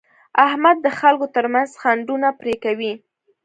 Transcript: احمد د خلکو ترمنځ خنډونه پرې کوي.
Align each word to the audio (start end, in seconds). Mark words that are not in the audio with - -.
احمد 0.47 0.77
د 0.81 0.87
خلکو 0.99 1.25
ترمنځ 1.35 1.69
خنډونه 1.81 2.29
پرې 2.39 2.55
کوي. 2.63 2.93